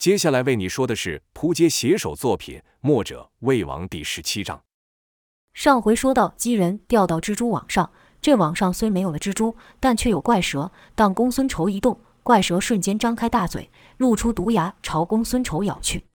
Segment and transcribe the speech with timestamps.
[0.00, 4.62] 接下来为你说的是扑街写手作品《墨者魏王》第十七章。
[5.52, 7.92] 上回说到鸡人掉到蜘蛛网上，
[8.22, 10.72] 这网上虽没有了蜘蛛，但却有怪蛇。
[10.94, 13.68] 当公孙仇一动，怪蛇瞬间张开大嘴，
[13.98, 16.06] 露出毒牙，朝公孙仇咬去。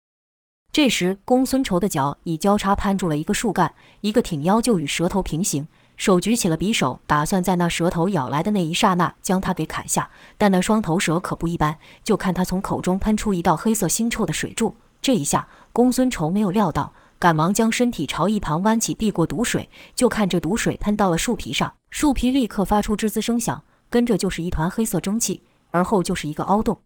[0.71, 5.67] 这时，公孙仇的脚已交叉攀住了一个树干，一个挺腰就与蛇头平行，
[5.97, 10.09] 手举起了匕首，打算在那蛇头咬来的那一刹那将它给砍下。
[10.37, 14.75] 但那双头蛇可不一般，就看它从口中喷出一道黑色腥臭的水柱。
[15.01, 16.93] 这一下，公孙仇没有料到。
[17.17, 19.69] 赶忙将身体朝一旁弯起，避过毒水。
[19.95, 26.77] 就看这毒水喷到了树皮上，树皮立刻发出吱吱声响，跟着就是一团黑色蒸汽，而后就是一个凹洞。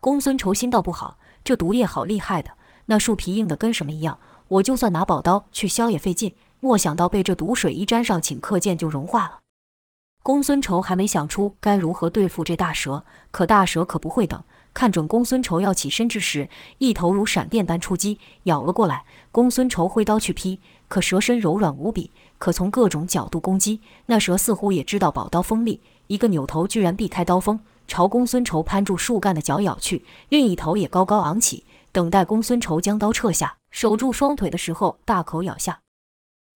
[0.00, 2.50] 公孙仇心道不好，这毒液好厉害的，
[2.86, 6.34] 那树皮硬的跟什么一样，我就算拿宝刀去削也费劲。
[6.64, 9.40] 莫想到被这毒水一沾上，顷刻间就融化了。
[10.22, 14.42] 公孙仇还没想出该如何对付这大蛇，可大蛇可不会等。
[14.72, 19.04] 看准公孙仇要起身之时，一头如闪电般出击，咬了过来。
[19.30, 23.82] 公孙仇挥刀去劈，可蛇身柔软无比，可从各种角度攻击。
[24.06, 30.02] 那蛇似乎也知道宝刀锋利，一个扭头居然避开刀锋，朝公孙仇攀住树干的脚咬去。
[30.30, 35.80] 另一头也高高昂起，等待公孙仇将刀撤下，守住双腿的时候大口咬下。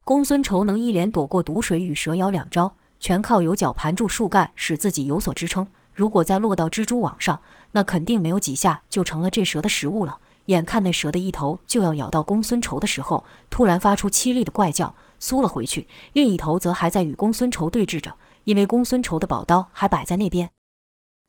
[0.08, 5.66] 公孙仇能一连躲过毒水与蛇咬两招，全靠有脚盘住树干，使自己有所支撑。
[5.92, 7.38] 如果再落到蜘蛛网上，
[7.72, 10.16] 那肯定没有几下就成了这蛇的食物了。
[10.46, 15.86] 眼看那蛇的一头就要咬到公孙仇的时候，突然发出凄厉的怪叫，缩了回去。
[16.14, 18.14] 另一头则还在与公孙仇对峙着，
[18.44, 20.48] 因为公孙仇的宝刀还摆在那边。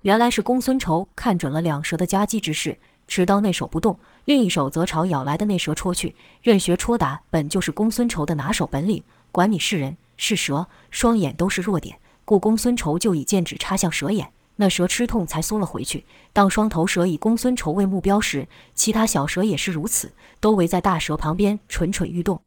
[0.03, 6.13] 原来是公孙仇看准了两蛇的夹击之势，持刀那手不动，另一手则朝咬来的那蛇戳去。
[6.43, 14.31] 任学戳打本就是公孙仇的拿手本领，管你是人是蛇，双眼都是弱点，故公孙仇就以剑指插向蛇眼。
[14.57, 16.05] 那蛇吃痛才缩了回去。
[16.31, 22.39] 当双头蛇以公孙仇为目标时，其他小蛇也是如此，都围在大蛇旁边蠢蠢欲动。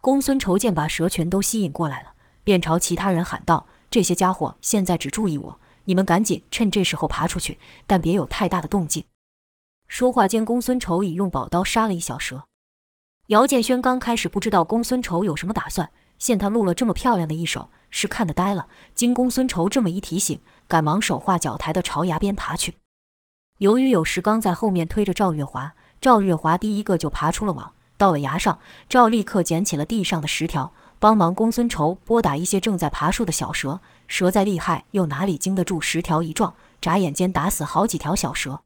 [0.00, 2.12] 公孙仇见把蛇全都吸引过来了，
[2.44, 9.02] 便朝其他人喊道：“这些家伙现在只注意我，你们赶紧趁这时候爬出去，但别有太大的动静。”
[9.90, 12.44] 说话间，公孙仇已用宝刀杀了一小蛇。
[13.26, 18.68] 姚建轩刚开始不知道公孙仇有什么打算，见他露了这么漂亮的一手，是看得呆了。
[18.94, 22.76] 经公孙仇这么一提醒，赶忙手画脚抬地朝崖边爬去。
[23.58, 27.72] 由于有石刚在后面推着赵月华，赵月华第一个就爬出了网。
[27.96, 33.80] 到了崖上，赵立刻捡起了地上的石条，帮忙公孙仇拨打一些正在爬树的小蛇。
[34.06, 36.54] 蛇再厉害，又哪里经得住石条一撞？
[36.80, 38.62] 眨眼间打死好几条小蛇。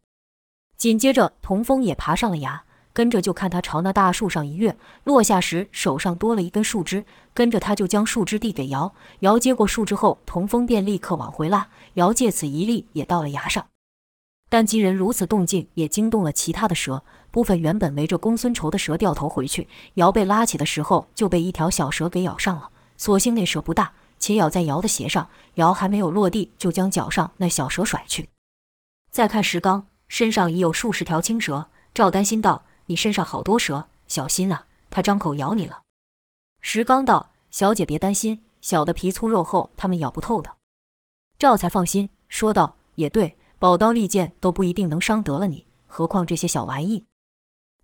[0.84, 2.62] 紧接着，童风也爬上了崖。
[2.93, 8.93] 跟着就看他朝那大树上一跃，落下时手上多了一根树枝，跟着他就将树枝递给姚。
[9.21, 11.69] 姚接过树枝后，童风便立刻往回拉。
[11.94, 13.67] 姚借此一力也到了崖上，
[14.50, 19.67] 但几人如此动静也惊动了其他的蛇，部分原本围着公孙仇的蛇掉头回去。
[19.94, 22.69] 姚被拉起的时候就被一条小蛇给咬上了，
[22.99, 28.28] 所幸那蛇不大，且咬在姚的鞋上，姚还没有落地就将脚上那小蛇甩去。
[29.11, 32.65] 再看石刚身上已有数十条青蛇，赵担心道。
[32.87, 34.66] 你身上好多蛇，小心啊！
[34.91, 35.81] 他张口咬你了。
[36.60, 40.56] 石刚道：“小姐别担心，小的皮粗肉厚，他们咬不透的。”
[41.41, 47.06] 赵才放心，说道：“也对，宝刀利剑都不一定能伤得了你，何况这些小玩意。”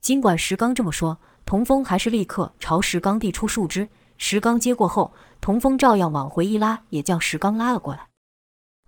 [0.02, 1.16] 尽管石刚这么说，
[1.46, 3.88] 童风还是立刻朝石刚递出树枝。
[4.18, 8.09] 石刚接过后，童风照样往回一拉，也将石刚拉了过来。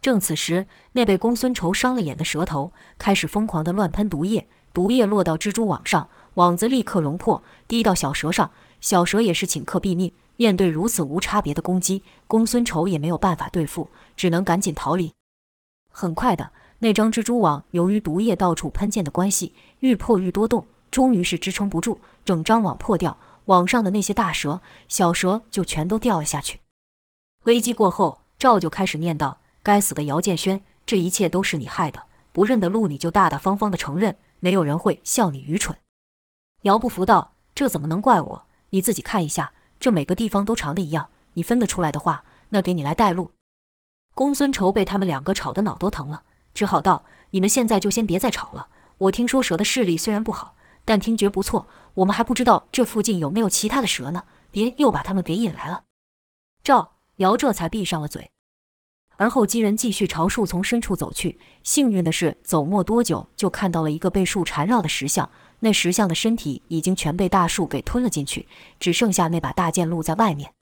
[0.02, 4.46] 正此时，那被公孙仇伤了眼的蛇头开始疯狂地乱喷毒液。
[4.74, 8.50] 毒液落到蜘蛛网上，网子立刻融破，滴到小蛇上。
[8.80, 10.12] 小蛇也是顷刻毙命。
[10.36, 15.12] 面对如此无差别的攻击，公孙仇也没有办法对付，只能赶紧逃离。
[15.90, 26.58] 很快的，那张蜘蛛网由于毒液到处喷溅的关系，愈破愈多洞，终于是支撑不住，整张网破掉，网上的那些大蛇、小蛇就全都掉了下去。
[27.44, 32.02] 危机过后，赵就开始念叨：“该死的姚建轩，这一切都是你害的！
[32.32, 35.78] 不认得路，你就大大方方的承认。”没有人会笑你愚蠢。
[36.62, 38.46] 姚不服道：“这怎么能怪我？
[38.70, 41.10] 你自己看一下，这每个地方都长得一样。
[41.34, 43.30] 你分得出来的话，那给你来带路。”
[44.16, 48.66] 公孙仇被他们两个吵得脑都疼了，只好道：“你们现在就先别再吵了。
[48.98, 51.68] 我听说蛇的视力虽然不好，但听觉不错。
[51.94, 55.84] 我们还不知道这附近有没有其他的蛇呢，别又把他们给引来了。”
[56.64, 58.32] 赵、姚这才闭上了嘴。
[59.22, 61.38] 而后，几人继续朝树丛深处走去。
[61.62, 65.30] 幸运的是，走没多久，就看到了一个被树缠绕的石像。
[65.60, 68.48] 那石像的身体已经全被大树给吞了进去，
[68.80, 70.54] 只剩下那把大剑露在外面。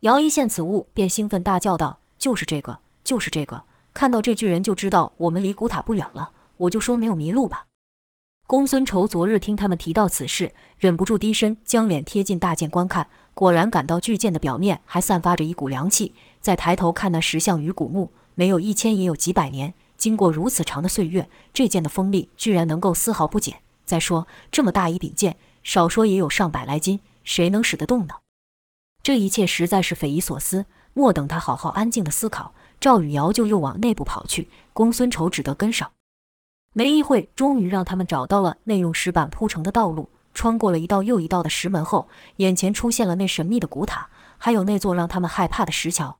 [0.00, 3.64] 姚一见此物，便兴奋大叫道：“就是这个，就是这个！
[3.94, 6.32] 看到这巨人，就知道我们离古塔不远了。
[6.58, 7.64] 我就说没有迷路吧。”
[8.46, 16.14] 公孙仇昨日听他们提到此事，忍不住低身将脸贴近大剑观看，果然感到巨剑的表面还散发着一股凉气。
[16.40, 23.60] 再抬头看那石像与古墓，没有一千也有几百年，经过如此长的岁月，这剑的锋利居然能够丝毫不减。
[23.84, 28.14] 再说这么大一柄剑，少说也有上百来斤，谁能使得动呢？
[29.02, 30.66] 这一切实在是匪夷所思。
[30.94, 35.92] 莫等他好好安静的思考，赵雨瑶就又往内部跑去，公孙仇只得跟上。
[36.74, 40.08] 没一会，终于让他们找到了那用石板铺成的道路。
[40.34, 46.18] 穿过了一道又一道的石门后，眼前出现了那神秘的古塔，还有那座让他们害怕的石桥。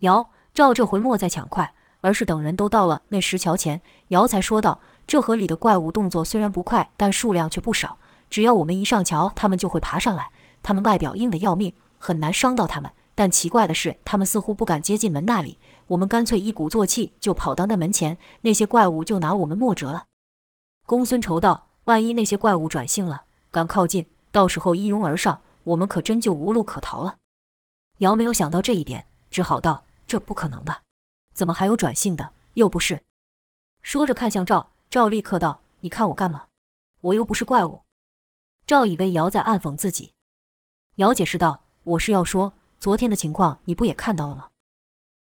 [0.00, 7.98] 尧、赵这回莫再抢快，而是等人都到了那石桥前，尧才说道：“这河里的怪物动作虽然不快，但数量却不少。
[8.28, 10.30] 只要我们一上桥，他们就会爬上来。
[10.62, 12.90] 他们外表硬得要命，很难伤到他们。
[13.14, 15.58] 但奇怪的是，他们似乎不敢接近门那里。”
[15.88, 20.04] 我们干脆一鼓作气就跑到那门前，那些怪物就拿我们没辙了。
[20.86, 27.16] 公孙仇道：“万一那些怪物转性了，敢靠近，到时候一拥而上，我们可真就无路可逃了。”
[27.98, 30.82] 尧没有想到这一点，只好道：“这不可能吧？
[31.32, 32.32] 怎么还有转性的？
[32.54, 33.04] 又不是。”
[33.80, 36.46] 说着看向赵，赵立刻道：“你看我干嘛？
[37.00, 37.82] 我又不是怪物。”
[38.66, 40.12] 赵以为姚在暗讽自己，
[40.96, 41.62] 姚解释道
[41.94, 44.48] ：“我是要说，昨天的情况你不也看到了吗？”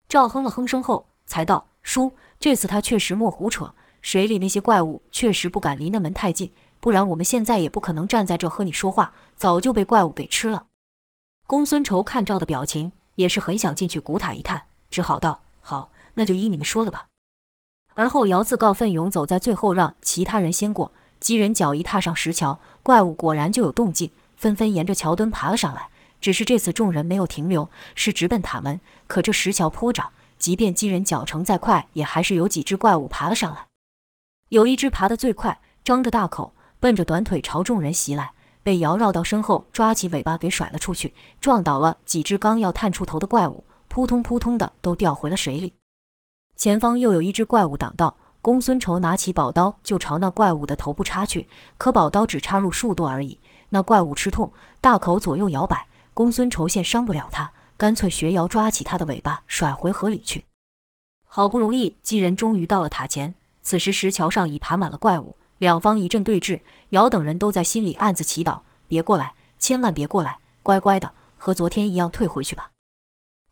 [0.07, 3.73] 赵哼了哼声后，才道：“叔，这次他确实莫胡扯。
[4.03, 10.67] 水里那些怪物确实不敢离那门太近，不然我们现在也不可能站在这和你说话，早就被怪物给吃了。”
[11.47, 17.07] 公孙仇看赵的表情，也是很想进去古塔一探，只好道：“好，那就依你们说的吧。”
[17.95, 20.93] 而后尧自告奋勇走在最后，让其他人先过。
[21.19, 25.89] 几人脚一踏上石桥，怪物果然就有动静，纷纷沿着桥墩爬了上来。
[26.21, 28.79] 只是这次众人没有停留，是直奔塔门。
[29.07, 33.67] 可这石桥颇长，即便几人脚程再快，也还是有几只怪物爬了上来。
[34.47, 38.31] 有一只爬得最快，张着大口，奔着短腿朝众人袭来，
[38.63, 43.63] 被尧绕到身后，抓起尾巴给甩了出去，撞倒了几只刚要探出头的怪物，
[43.95, 45.73] 扑通扑通的都掉回了水里。
[46.57, 51.47] 前方又有一只怪物挡道，公孙仇拿起宝刀就朝那怪物的头部插去，
[51.77, 53.39] 可宝刀只插入数度而已，
[53.69, 54.51] 那怪物吃痛，
[54.81, 55.87] 大口左右摇摆。
[56.13, 60.43] 公孙仇见伤不了他，干脆学尧抓起他的尾巴甩回河里去。
[61.23, 63.33] 好不容易，几人终于到了塔前。
[63.61, 66.59] 此时石桥上已爬满了怪物，两方一阵对峙。
[66.89, 68.59] 尧等人都在心里暗自祈祷：
[68.89, 72.71] 别过来，千万别过来，乖乖的和昨天一样退回去吧。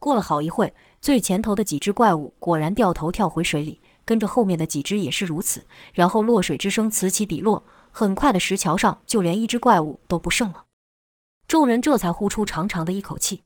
[0.03, 5.65] 过了好一会，最前头的几只怪物果然掉头跳回水里，跟着后面的几只也是如此。
[5.93, 10.65] 然后落水之声此起彼落，很快的石桥上就连一只怪物都不剩了。
[11.47, 13.43] 众人这才呼出长长的一口气。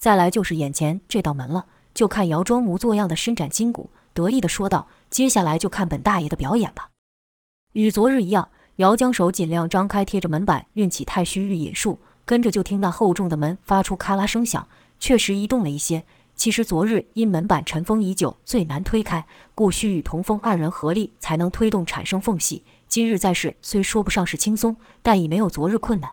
[0.00, 6.90] 再来就是眼前这道门了，就看姚装模作样的伸展筋骨，得意地说道：“接下来就看本大爷的表演吧。”
[7.74, 14.66] 与昨日一样，姚将手尽量张开，贴着门板运起太虚御引术，跟着就听那厚重的门发出咔啦声响，
[14.98, 16.04] 确实移动了一些。
[16.34, 22.62] 其实昨日因门板尘封已久，最难推开，故需与童风二人合力才能推动产生缝隙。
[22.86, 26.12] 今日再试，虽说不上是轻松，但已没有昨日困难。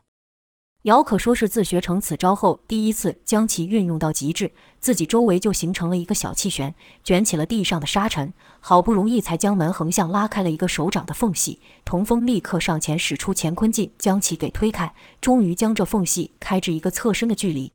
[0.82, 6.74] 姚可说是自学成此招后，第一次将其运用到极致，自己周围就形成了一个小气旋，
[7.04, 8.34] 卷起了地上的沙尘。
[8.60, 17.75] 好不容易才将门横向拉开了一个手掌的缝隙，童风立刻上前使出乾坤劲，将其给推开，终于将这缝隙开至一个侧身的距离。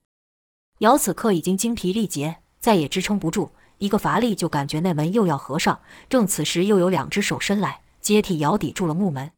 [0.80, 5.78] 瑶此刻已经精疲力竭，再也支撑不住，一个乏力就感觉那门又要合上。
[6.08, 9.30] 正此时，又有两只手伸来，接替瑶抵住了木门，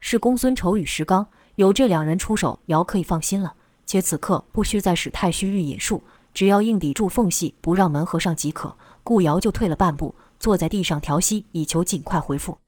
[0.00, 1.28] 是公孙仇与石刚。
[1.54, 3.54] 有这两人出手，瑶可以放心了。
[3.86, 6.02] 且此刻不需再使太虚御引术，
[6.34, 8.76] 只要硬抵住缝隙，不让门合上即可。
[9.04, 12.58] 故尧就退了半步，坐在地上调息，以求尽快回复。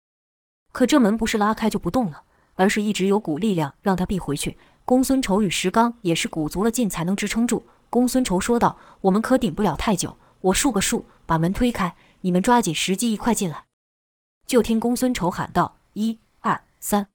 [0.71, 2.23] 可这门不是拉开就不动了，
[2.55, 4.57] 而是一直有股力量让他闭回去。
[4.85, 7.65] 公孙仇与石刚也是鼓足了劲才能支撑住。
[7.91, 13.65] 公孙仇说道：“我们可顶不了太久，我数个数，把门推开，你们抓紧时机，一块进来。”
[14.47, 17.09] 就听公孙仇喊道：“一、二、三。”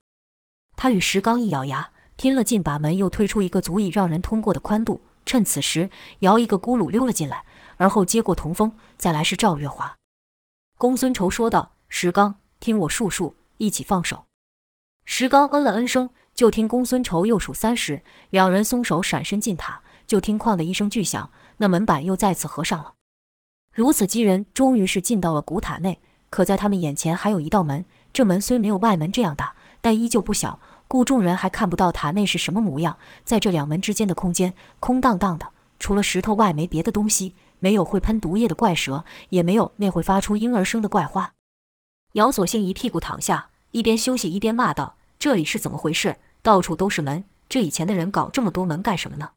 [0.75, 5.01] 他与石刚一咬牙，拼了劲把门又推出一个足以让人通过的宽度。
[5.25, 5.89] 趁此时，
[6.19, 7.45] 尧一个咕噜溜了进来，
[7.77, 9.95] 而后接过童风，再来是赵月华。
[10.77, 14.25] 公孙仇说道：“石刚，听我数数，一起放手。”
[15.05, 19.81] 石刚嗯了嗯声，就听公孙仇又数三十，两人松手闪身进塔，
[20.13, 22.93] 就听“哐”的一声巨响，那门板又再次合上了。
[23.73, 25.99] 如此，几人终于是进到了古塔内。
[26.29, 29.55] 可在他们眼前还有一道门，这门虽没有外门这样大。
[29.81, 32.99] 但依旧不小，故众人还看不到塔内是什么模样。
[33.23, 41.33] 在这两门之间的空间空荡荡的，除了石头外没别的东西，没有会喷毒液的怪蛇，也没有那会发出婴儿声的怪花。
[42.11, 46.17] 姚索性一屁股躺下，一边休息一边骂道：“这里是怎么回事？
[46.43, 49.31] 到处都是门，这以前的人搞这么多门干什么呢？”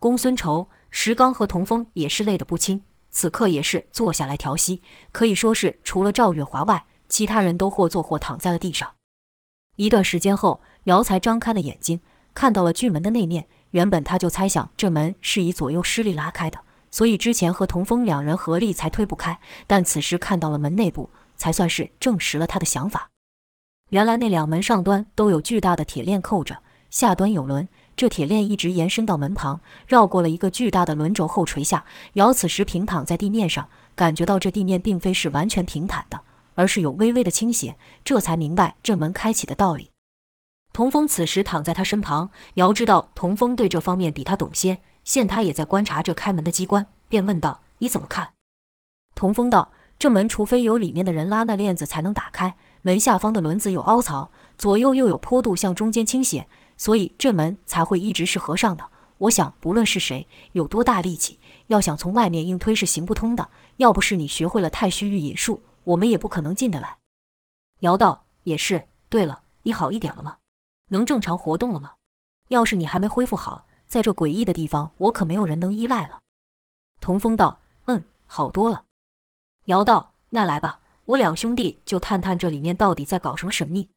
[0.00, 8.92] 公孙仇、石刚和童峰也是累得不轻，此刻也是坐下来调息，可以说是除了赵月华外，其他人都或坐或躺在了地上。
[9.76, 12.00] 一段时间后，姚才张开了眼睛，
[12.32, 13.48] 看到了巨门的内面。
[13.72, 16.58] 原本他就猜想这门是以左右施力拉开的，
[16.90, 19.38] 所以之前和童峰两人合力才推不开。
[19.66, 23.10] 但此时看到了门内部，才算是证实了他的想法。
[23.90, 27.68] 原来那两门上端都有巨大的铁链扣着，下端有轮。
[27.98, 31.84] 这铁链一直延伸到门旁，绕过了一个巨大的轮轴后垂下。
[32.12, 36.20] 姚此时平躺在地面上，感觉到这地面并非是完全平坦的，
[36.54, 39.90] 而是有微微的倾斜，这才明白这门开启的道理。
[40.72, 48.28] 童风此时躺在他身旁，姚知道童风对这方面比他懂些，现他也在观察这开门的机关，便问道：“你怎么看？”
[49.16, 56.46] 童风道：“这门除非有里面的人拉那链子才能打开，门下方的轮子有凹槽，左右又有坡度向中间倾斜。”
[56.78, 58.88] 所以这门才会一直是合上的。
[59.18, 63.50] 我想，不论是谁，有多大力气，要想从外面硬推是行不通的。
[63.76, 66.96] 要不是你学会了太虚御引术，我们也不可能进得来。
[67.80, 68.88] 姚道也是。
[69.10, 70.36] 对了，你好一点了吗？
[70.90, 71.94] 能正常活动了吗？
[72.48, 76.20] 要是你还没恢复好，在这诡异的地方，我可没有人能依赖了。
[77.00, 78.84] 童风道：嗯，好多了。
[79.64, 83.88] 姚道：那来吧，我两兄弟就探探这里面到底在搞什么神秘。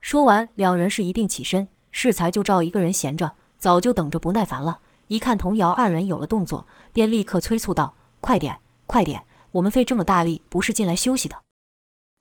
[0.00, 1.68] 说完，两人是一并起身。
[2.00, 4.78] 适才就赵一个人闲着，早就等着不耐烦了。
[5.08, 9.24] 一看童瑶二人有了动作，便立刻催促道：“快点，快点！
[9.50, 11.42] 我们费这么大力，不是进来休息的。”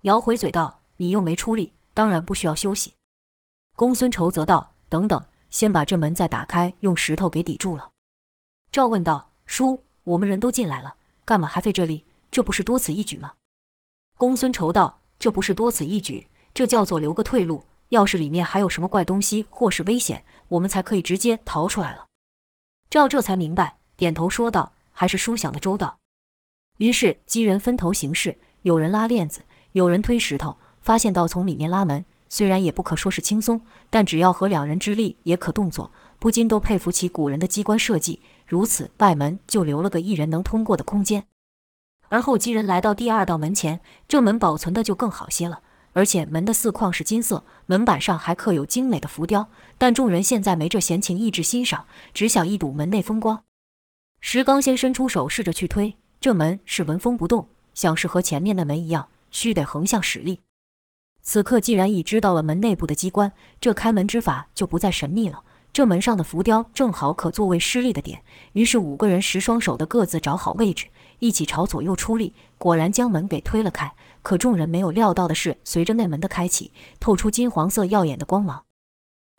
[0.02, 2.96] 瑶回嘴道：“你又没出力，当然不需要休息。”
[3.78, 7.92] 公孙仇则道：“等等，先把这门再打开，用石头给抵住了。”
[8.74, 12.04] 赵问道：“叔，我们人都进来了，干嘛还费这力？
[12.32, 13.34] 这不是多此一举吗？”
[14.18, 22.06] 公孙仇道：“这不是多此一举，这叫做留个退路。”要是里面还有什么怪东西或是危险，我们才可以直接逃出来了。
[22.90, 25.98] 赵这才明白，点头说道：“还是叔想的周到。”
[26.78, 29.42] 于是几人分头行事，有人拉链子，
[29.72, 30.58] 有人推石头。
[30.80, 35.92] 发现到从里面拉门，虽然也不可说是轻松，但只要合两人之力也可动作。
[36.18, 41.26] 不禁都佩服起古人的机关设计，如此外门就留了个一人能通过的空间。
[42.08, 45.62] 而后几人来到第二道门前，这门保存的就更好些了。
[45.98, 49.50] 而且门的四框是金色，门板上还刻有精美的浮雕。
[49.80, 53.42] 但众人现在没这闲情逸致欣赏，只想一睹门内风光。
[54.20, 60.42] 石刚先伸出手试着去推，这门是纹风不动，像是和前面的门一样，须得横向使力。
[61.24, 65.42] 此刻既然已知道了门内部的机关，这开门之法就不再神秘了。
[65.74, 68.22] 这门上的浮雕正好可作为施力的点，
[68.54, 70.86] 于是五个人十双手的各自找好位置，
[71.18, 73.92] 一起朝左右出力，果然将门给推了开。
[74.28, 78.66] 可众人没有料到的是，随着内门的开启，透出金黄色耀眼的光芒。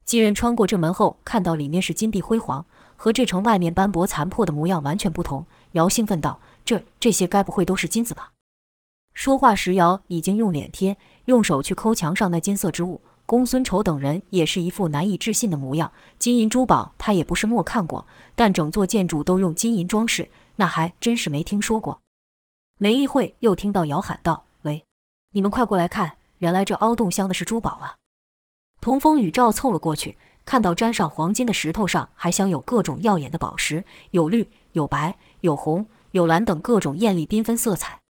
[0.06, 2.64] 几人穿过这门后，看到里面是金碧辉煌，
[2.96, 5.44] 和这城外面斑驳残破的模样完全不同。
[5.72, 8.32] 姚兴奋道：“这这些该不会都是金子吧？”
[9.12, 13.02] 说话时，姚已经用脸贴，用手去抠墙上那金色之物。
[13.26, 15.92] 公孙仇等人也是一副难以置信的模样。
[16.18, 22.00] 金银珠宝他也不是没看过，但整座建筑都用金银装饰，那还真是没听说过。
[22.78, 24.46] 没一会，又听到姚喊道。
[25.30, 27.96] 你们快过来看，原来这凹洞镶的是珠宝啊！
[28.80, 30.16] 童风与赵凑了过去，
[30.46, 38.00] 看到沾上黄金的石头上还镶有各种耀眼的宝石，有绿、有白、有红、有蓝等各种艳丽缤纷色彩。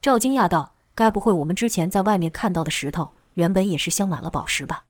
[0.00, 4.84] 赵惊讶道：“该不会我们之前在外面看到的石头，原本也是镶满了宝石吧？”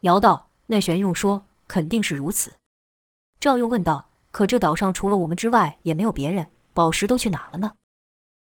[0.00, 2.54] 姚道：“那玄用说，肯定是如此。”
[3.38, 7.74] 赵又问道：“可这岛上除了我们之外，也没有别人，宝石都去哪了呢？”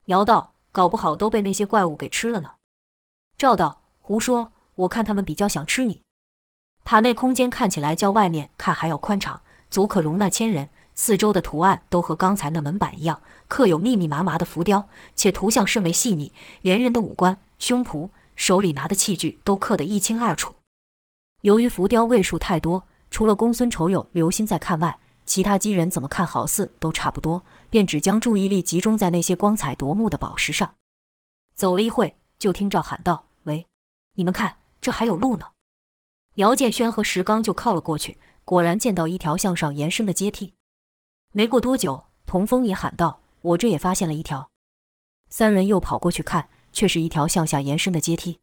[0.07, 0.55] 姚道。
[0.73, 2.53] 搞不好都被那些怪物给吃了呢。
[3.37, 4.53] 赵道：“胡说！
[4.75, 6.03] 我看他们比较想吃你。”
[6.85, 10.71] 塔内空间看起来较外面看还要宽敞，足可容纳千人。
[10.95, 20.55] 四周的图案都和刚才那门板一样，刻有密密麻麻的浮雕，且图像甚为细腻，连人的五官、胸脯、手里拿的器具都刻得一清二楚。
[21.41, 30.75] 由于浮雕位数太多，除了公孙仇有留心在看外，其他几人怎么看好似都差不多，便只将注意力集中在那些光彩夺目的宝石上。
[31.55, 33.67] 走了一会，就听赵喊道：“喂，
[34.15, 35.53] 你们看，这还有路呢！”
[36.37, 40.55] 姚建轩和石刚就靠了过去，果然见到一条向上延伸的阶梯。
[41.33, 44.51] 没过多久，童风也喊道：“我这也发现了一条。”
[45.31, 48.41] 三人又跑过去看，却是一条向下延伸的阶梯。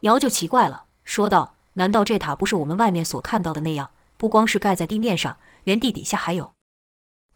[0.00, 3.90] 姚就奇怪了，说道：“难道这塔不是我们外面所看到的那样？
[4.16, 6.54] 不光是盖在地面上。”连地底下还有，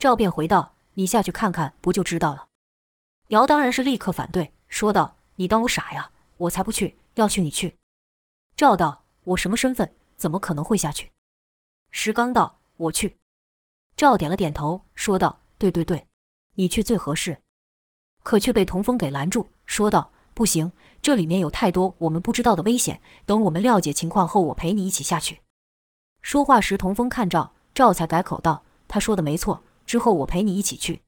[0.00, 2.48] 赵便回道：“你下去看看，不就知道了。”
[3.28, 6.10] 姚当然是立刻反对，说道：“你当我傻呀？
[6.36, 6.98] 我才不去！
[7.14, 7.78] 要去你去。”
[8.56, 9.94] 赵道：“我什么身份？
[10.16, 11.10] 怎么可能会下去？”
[11.90, 13.16] 石刚道：“我去。”
[13.96, 16.06] 赵点了点头，说道：“对对对，
[16.54, 17.40] 你去最合适。”
[18.22, 23.00] 可却被童风给拦住，说道：“不行，这里面有太多我们不知道的危险。
[23.24, 25.40] 等我们了解情况后，我陪你一起下去。”
[26.22, 31.02] 说话时，童风看赵，赵才改口道：“他说的没错，之后我陪你一起去。”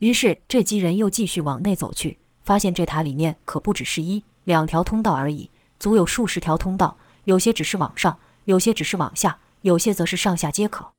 [0.00, 10.92] 于是这几人又继续往内走去，发现这塔里面可不只是一两条通道而已，足有数十条通道，有些只是往上，有些只是往下，有些则是上下皆可。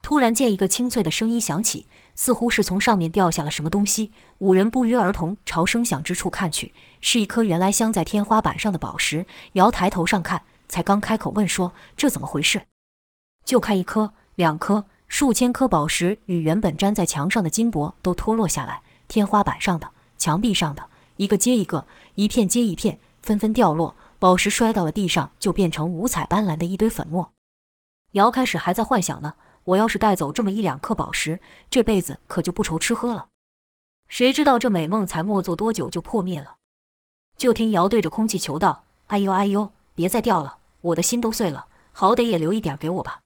[0.00, 1.86] 突然间，一个清脆的声音响起，
[2.16, 4.10] 似乎是从上面掉下了什么东西。
[4.38, 9.26] 五人不约而同朝声响之处看去，是一颗原来镶在天花板上的宝石。
[9.52, 12.62] 姚抬头上看，才刚开口问说：“这怎么回事？”
[13.46, 23.94] 就看一颗、两颗、数千颗宝石与原本粘在墙上的金箔都脱落下来，天花板上的、墙壁上的，一个接一个，一片接一片，纷纷掉落。
[24.18, 27.30] 宝石摔到了地上，就变成五彩斑斓的一堆粉末。
[28.12, 29.34] 姚开始还在幻想呢。
[29.64, 31.38] 我要是带走这么一两颗宝石，
[31.68, 33.28] 这辈子可就不愁吃喝了。
[34.08, 36.56] 谁知道这美梦才没做多久就破灭了。
[37.36, 43.20] 就听瑶对着空气求道：“哎呦哎呦，别再掉了，我的心都碎了，好歹也留一点给我吧。”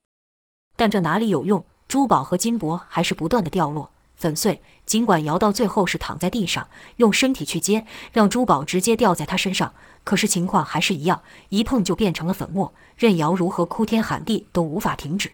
[0.74, 1.64] 但这哪里有用？
[1.88, 4.62] 珠宝和金箔还是不断的掉落粉碎。
[4.84, 9.74] 尽管瑶到最后是躺在地上，用身体去接，让珠宝直接掉在他身上，
[10.04, 15.32] 可是情况还是一样，一碰就变成了粉末，任瑶如何哭天喊地都无法停止。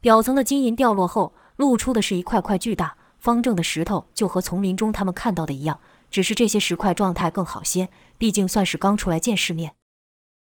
[0.00, 5.78] 表层的金银掉落后，露出的是一块块巨大方正的石头，就和丛林中他们看到的一样，
[6.10, 9.74] 只是这些石块状态更好些，毕竟算是刚出来见世面。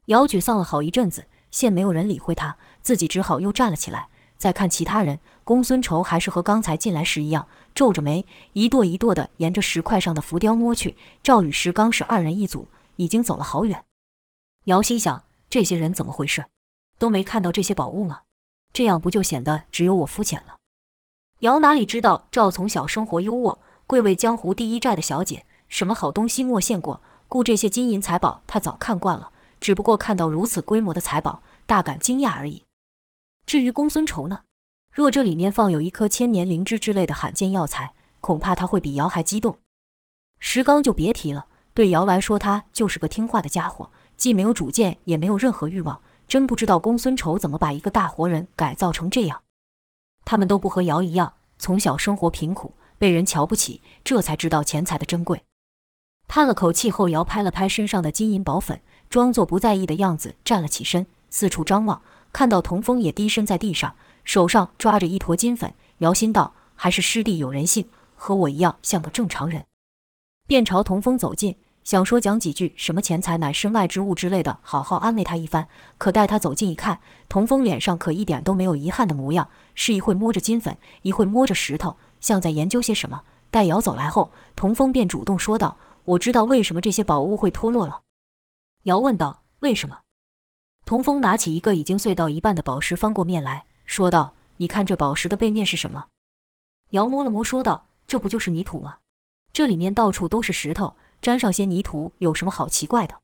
[0.06, 4.08] 姚沮丧了好一阵子，现没有人理会他，自己只好又站了起来。
[4.38, 10.98] 再看其他人，公孙仇还是和刚才进来时一样，皱着眉，一跺一跺地沿着石块上的浮雕摸去。
[11.22, 13.84] 赵与石刚是二人一组，已经走了好远。
[14.66, 16.46] 姚心想：这些人怎么回事？
[16.98, 18.22] 都没看到这些宝物吗？
[18.72, 20.56] 这样不就显得只有我肤浅了？
[21.40, 32.64] 姚哪里知道赵从小生活优渥，贵为江湖第一寨的小姐，什么好东西没见过，故这些金银财宝他早看惯了，只不过看到如此规模的财宝，大感惊讶而已。
[33.46, 34.42] 至于公孙仇呢？
[34.92, 39.58] 若这里面放有一颗千年灵芝之类的罕见药材，恐怕他会比瑶还激动。
[40.40, 46.02] 石刚就别提了，对瑶来说，他就是个听话的家伙，既没有主见，也没有任何欲望。
[46.28, 49.42] 真不知道公孙仇怎么把一个大活人改造成这样。
[50.26, 55.44] 他们都不和瑶一样，从小生活贫苦，被人瞧不起，这才知道钱财的珍贵。
[56.28, 62.02] 叹了口气后，瑶拍了拍身上的金银宝粉，装作不在意的样子，站了起身，四处张望，
[62.34, 65.74] 看到童风也低身在地上，手上抓着一坨金粉。
[66.00, 69.64] 姚心道：还是师弟有人性，和我一样像个正常人。
[70.48, 71.56] 便朝童风走近。
[71.84, 75.68] 想说讲几句什么钱财乃身外之物之类的，好好安慰他一番。
[75.98, 83.24] 可待他走近一看，童风脸上可一点都没有遗憾的模样，是一会摸着金粉，一会摸着石头，像在研究些什么。
[83.52, 88.00] 待瑶走来后，童风便主动说道：“我知道为什么这些宝物会脱落了。”
[88.84, 90.00] 瑶问道：“为什么？”
[90.86, 96.08] 童风拿起一个已经碎到一半的宝石，翻过面来说道：“你看这宝石的背面是什么？”
[96.92, 98.98] 瑶摸了摸，说道：“这不就是泥土吗？
[99.52, 103.16] 这里面到处都是石头。”沾上些泥土有什么好奇怪的？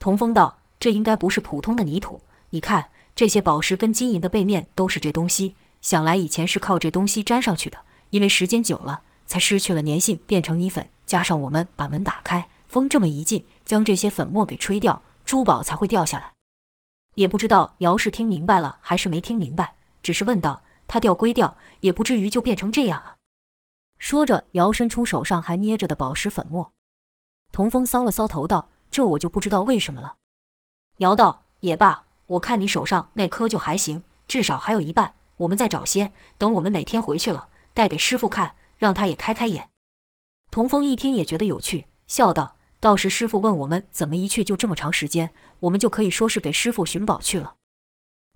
[0.00, 2.20] 童风道：“这应该不是普通的泥土。
[2.50, 7.78] 你看这些宝石跟金银的背面都是这东西，想来以前是靠这东西粘上去的。
[8.10, 10.88] 因为时间久了，才失去了粘性，变成泥粉。
[11.06, 16.31] 加上我们把门打开，风这么一进，将这些粉末给吹掉，珠宝才会掉下来。
[17.14, 23.16] 也不知道姚是听明白了还是没听明白，只是问道：他掉归掉，也不至于就变成这样啊？”
[23.98, 26.72] 说着，姚伸出手上还捏着的宝石粉末。
[27.52, 30.16] 童风搔了搔头道：“这我就不知道为什么了。”
[30.98, 35.14] 姚道：“也罢，我看你手上那颗就还行，至少还有一半。
[35.36, 39.68] 我们再找些，等我们哪天回去了，带给师傅看，让他也开开眼。”
[40.50, 47.54] 童风一听也觉得有趣，笑道：“到时师傅问我们怎么一去就这么长时间，我们就可以说是给师傅寻宝去了。”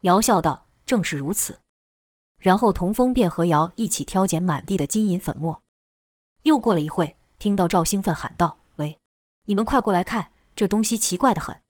[0.02, 1.58] 姚笑道：“正是如此。”
[2.38, 5.62] 然后童风便和姚一起挑拣满地的金银粉末。
[6.44, 8.58] 又过了一会，听到赵兴奋喊道。
[8.76, 9.00] 喂
[9.46, 11.60] 你们快过来看，这东西奇怪的很。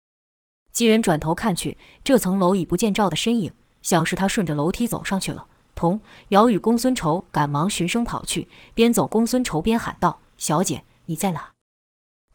[0.70, 5.46] 几人转头看去，这层楼已不见赵的身影，想是他顺着楼梯走上去了。
[5.74, 11.52] 童瑶与公孙仇赶忙循声跑去，边走公孙仇边喊道：“小姐，你在哪？”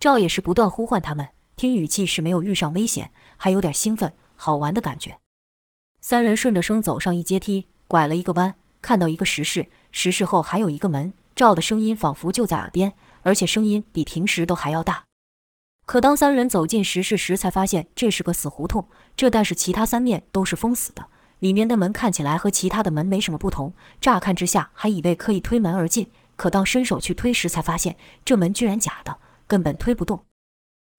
[0.02, 5.20] 赵也是不断呼唤他们，听语气是没有遇上危险，还有点兴奋、好玩的感觉。
[6.02, 11.14] 三人顺着声走上一阶梯，拐了一个弯，看到一个石室，石室后还有一个门。
[11.36, 15.04] 赵的声音仿佛就在耳边，而且声音比平时都还要大。
[15.86, 18.88] 可当三人走进石室时，才发现这是个死胡同。
[19.16, 21.06] 这但是其他三面都是封死的，
[21.38, 23.72] 里面的门看起来和其他的门没什么不同。
[24.02, 29.18] 乍看之下，还以为可以推门而进，可当伸手去推时，才发现这门居然假的，
[29.52, 30.26] 根本推不动。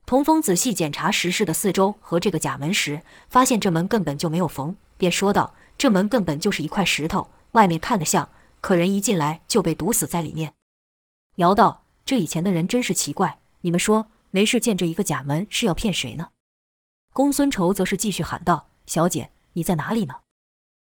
[0.05, 8.29] 童风仔细检查石室的四周和这个假门时，发现这门根本就没有缝，便说道：“这门根本就是一块石头，外面看得像，
[8.61, 10.53] 可人一进来就被堵死在里面。”
[11.37, 16.29] 姚道：“这以前的人真是奇怪，你们说，没事见这一个假门是要骗谁呢？”
[17.15, 20.17] 公孙仇则是继续喊道：“小姐，你在哪里呢？”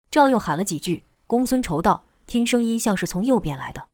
[0.10, 3.90] 赵又喊了几句，公孙仇道：“听声音像是从右边来的。”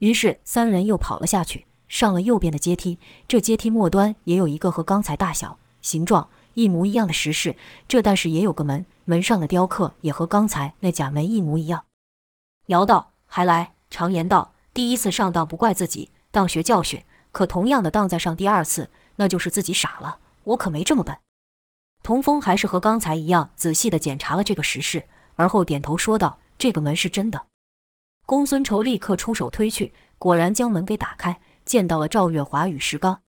[0.00, 1.66] 于是三人又跑了下去。
[1.90, 7.56] 上了右边的阶梯，这阶梯末端也有一个和刚才大小、形状一模一样的石室。
[7.88, 11.84] 这但是也有个门，门上的雕刻也和刚才那假门一模一样。
[12.66, 17.02] 姚道还来，常言道，第一次上当不怪自己，当学教训。
[17.32, 20.18] 可同样的当再上第二次，那就是自己傻了。
[20.44, 21.16] 我可没这么笨。
[22.04, 27.46] 童风还是和刚才一样仔细地检查了这个石室，而后点头说道：“这个门是真的。”
[28.26, 31.40] 公孙仇立刻出手推去，果然将门给打开。
[31.70, 33.20] 见到了赵月华与石刚。